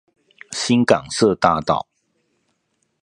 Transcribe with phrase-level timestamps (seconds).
[0.49, 1.87] 新港社大道